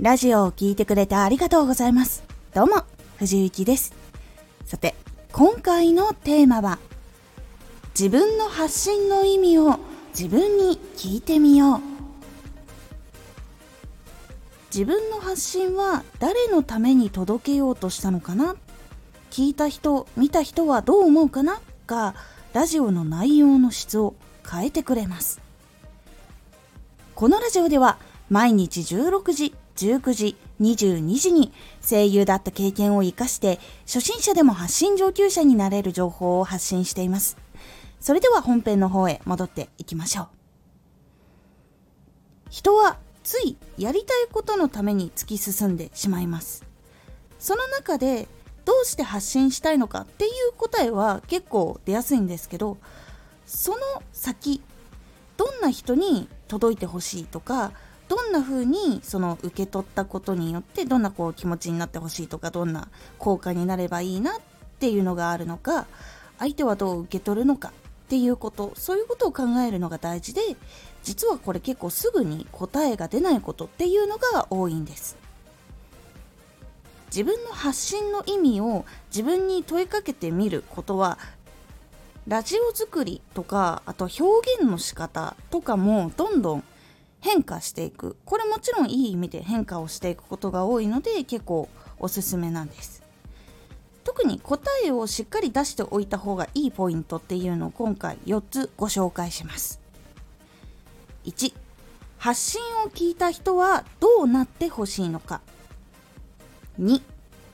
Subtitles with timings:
[0.00, 2.22] ラジオを聴いてくれてありがとうございます。
[2.52, 2.82] どうも、
[3.16, 3.94] 藤幸です。
[4.66, 4.94] さて、
[5.32, 6.78] 今回のテーマは、
[7.98, 9.78] 自分の発信の意味を
[10.10, 11.80] 自分に聞いてみよう。
[14.70, 18.54] 自分の発信は誰のために届けようとしたのかな？
[19.30, 21.58] 聞いた人、見た人はどう思うかな？
[21.86, 22.14] が、
[22.52, 24.14] ラジオの内容の質を
[24.46, 25.40] 変えてくれます。
[27.14, 27.96] このラジオでは
[28.28, 31.52] 毎日16時、19時、22時に
[31.86, 37.36] 声優だった経験を活かして初心者でも発信上級者になれる情報を発信しています。
[38.00, 40.28] それでは本編の方へ戻っていきましょう。
[42.50, 46.64] 人はついやりたいことのために突き進んでしまいます。
[47.38, 48.28] その中で
[48.64, 52.78] どうして発信したいのかっていう答えは結構出やすいんですけど
[53.46, 53.78] その
[54.12, 54.60] 先
[55.36, 57.72] どんな人に届いてほしいとか
[58.08, 64.40] どんな風にその受け取ったことによってどんなこう気持ちになってほしいとかどんな効果になればいいなっ
[64.78, 65.86] ていうのがあるのか
[66.38, 67.72] 相手はどう受け取るのか
[68.06, 70.40] っていうことそういうことを考えるのが大事で
[71.02, 75.16] 実はこれ結構すぐに答えが出ないことっていうのが多いんです。
[77.08, 81.18] 自分の発信の意味を自分に問いかけてみることは
[82.26, 84.24] ラジオ作りとかあと表
[84.58, 86.64] 現の仕方とかもどんどん
[87.26, 88.16] 変化していく。
[88.24, 91.68] これもちろんいい意味で変化をしていくことが多いので結構
[91.98, 93.02] おすすめなんです。
[94.04, 99.80] 特に答えをしっかり出しておいた方がいいポイントっていうのを今回4つご紹介します。
[101.24, 101.52] 1
[102.18, 105.40] 発信を聞いた人はどうなってほしいのか。
[106.80, 107.02] 2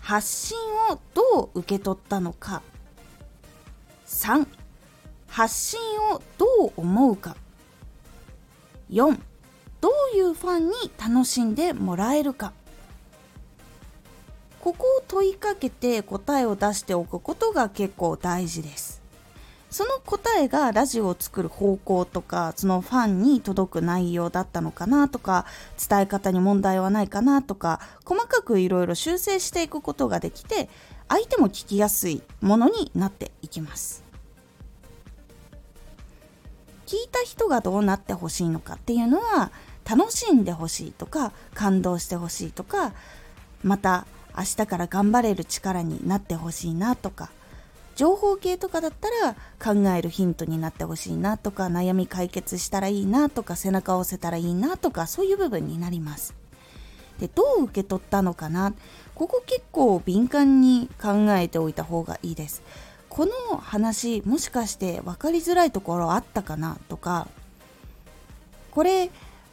[0.00, 0.56] 発信
[0.90, 2.62] をどう受け取ったのか。
[4.06, 4.46] 3
[5.26, 5.78] 発信
[6.10, 7.36] をどう思うか。
[8.90, 9.27] 4
[10.12, 12.52] ういうファンに楽しんでもらえるか。
[14.60, 19.00] ここを問いかけて答えを出しておくことが結構大事です。
[19.70, 25.44] その答えがラジオを作る方向とかそのファンに届く内容だったのかなとか
[25.88, 30.70] 伝え方に問題はないかなとか細かくいろいろ修正していくことができて
[31.08, 34.04] 相手も聞きやすいものになっていきます。
[36.86, 39.50] 聞いた人がどうなってほしいのかっていうのは
[39.88, 42.92] 楽しんでほしいとか感動してほしいとか
[43.62, 44.06] また
[44.36, 47.30] 明日から頑張れる力になってほしいなとか
[47.96, 56.34] 情報系とかだったら考えるヒントになってほしいなとか悩み解決したらいいなとか背中を押せたらいいなとかそういう部分になります。
[57.18, 58.72] でどう受け取ったのかな？
[59.16, 62.62] ここ結構敏感に考えておいた方がいいです。
[63.08, 66.78] この話もしかして分かりづらいところあったかな？
[66.88, 67.26] とか
[68.70, 69.10] これ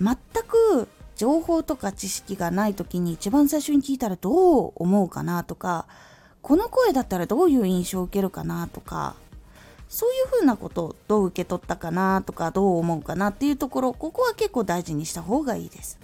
[0.00, 0.16] 全
[0.46, 5.86] く情報とか知識がない時に一番最初に聞いたらどう思うかなとか
[6.42, 9.16] この声だったらどういう印象を受けるかなとか
[9.88, 15.98] そういうふうなことをどう受け取ったかなとかどう思うかなっていうところここは結構大事にした方がいいです。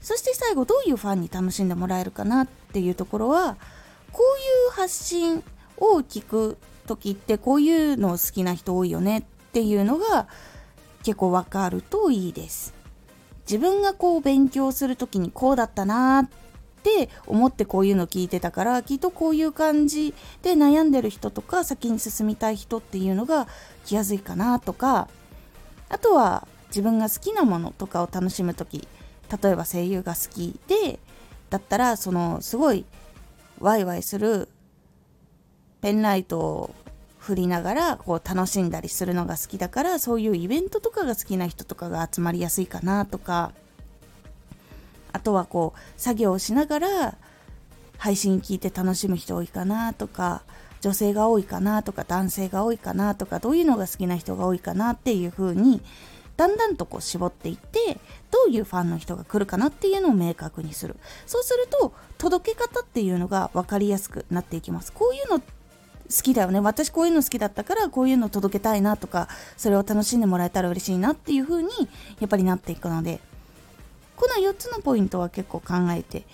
[0.00, 3.56] そして最後どういうファンに楽しんでもらえるかなっていうところは
[4.12, 5.42] こういう発信
[5.78, 10.28] を聞く時ってこういうのを好きな人多いよねっていうのが
[11.04, 12.74] 結構わかるといいです。
[13.46, 16.28] 自分がこう勉強する時にこうだったなーっ
[16.82, 23.46] て思ってこういうの聞いてたからきっとこういう感じで悩んでる人とか先に進みたい人っていうのが
[23.84, 25.08] 来やすいかなとか
[25.88, 28.86] あとは自分が好きなものとかを楽しむ時
[29.42, 30.98] 例えば声優が好きで
[31.50, 32.84] だったらそのすごい
[33.60, 34.48] ワイワイする
[35.80, 36.74] ペンライトを
[37.24, 43.52] 振りながらこう楽しんだりするのが好きだからそういうイベントとかが好きな人とかが集まりやすいかなとか。
[45.14, 47.16] あとはこう作業をしながら
[47.98, 50.42] 配信聞いて楽しむ人多いかなとか
[50.80, 55.80] 女性が多いかなとか男性が多いかなとかどういうのが好きな人が多いかなっていう風に
[56.36, 57.98] だんだんとこう絞っていって
[58.32, 60.96] どういうファンの人が来るかなっていうのを明確にする。
[61.26, 64.92] そうすると届け方っていうのが分かりやすくなっていきます。
[64.92, 65.40] こういうの
[66.14, 66.60] 好きだよね。
[66.60, 71.70] 私こういうの好きだったからこういうの届けたいなとかそれを楽しんでもらえたら嬉しいなっていう風に
[72.20, 73.20] やっぱりなっていくので。
[74.16, 76.24] この4つのポイントは結構考えて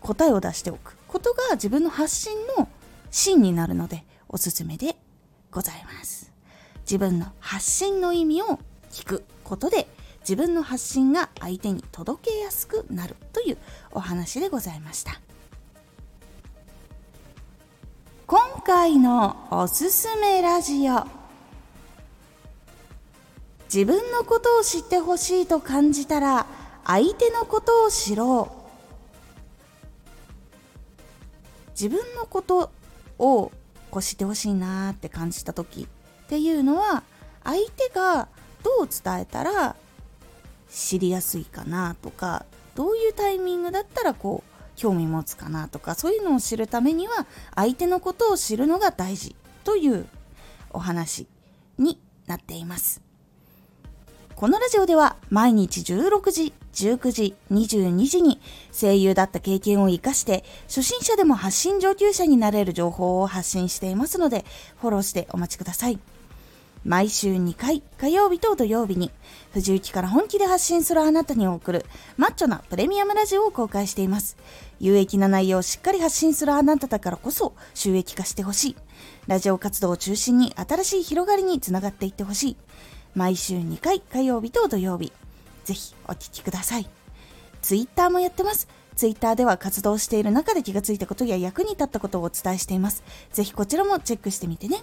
[0.00, 0.96] 答えを出しておく。
[1.08, 2.68] ことが自分の発信の
[3.10, 4.94] 芯になるのでおすすめで
[5.50, 6.32] ございます。
[6.82, 8.58] 自分の発信の意味を
[8.90, 9.24] 聞く。
[9.50, 9.88] ことで
[10.20, 13.58] 自分の発信が相手に届けやすくなるという
[13.90, 15.20] お話でございました。
[18.62, 21.06] 回のおすすめラジオ。
[23.72, 26.46] 自分のことを知ってほしいと感じたら
[26.84, 28.60] 相手のことを知ろう。
[31.70, 32.70] 自分のこと
[33.18, 33.52] を
[33.90, 35.88] こう知ってほしいなって感じた時
[36.24, 37.02] っていうのは
[37.42, 38.28] 相手が
[38.62, 39.76] どう伝えたら
[40.68, 44.49] 知りやすいかなとかどういうタイミングだったらこう
[44.80, 50.06] 興味持つかなとかそういうのを知るためには相手のことを知るのが大事という
[50.70, 51.26] お話
[51.76, 53.02] になっています
[54.34, 58.40] このラジオでは毎日16時、19時、22時に
[58.72, 64.46] 声優だった経験を活かして初心者でも発信上級者になれる情報を発信していますので
[64.80, 65.98] フォローしてお待ちください。
[66.84, 69.10] 毎週2回、火曜日と土曜日に、
[69.52, 71.84] 藤雪から本気で発信するあなたに送る、
[72.16, 74.38] マッチョなプレミアムラジオを公開しています。
[74.78, 78.76] 有益な内容をしっかり発信するあなただからこそ、収益化してほしい。
[79.26, 82.56] ラジオ活動を中心に新しい広がりにつながっていってほしい。
[83.14, 85.12] 毎週2回、火曜日と土曜日。
[85.64, 86.88] ぜひお聴きください。
[87.60, 88.68] ツイッターもやってます。
[88.96, 93.02] ツイッターでは活動している中で気がついたことや役に立ったことをお伝えしています。
[93.32, 94.82] ぜひこちらもチェックしてみてね。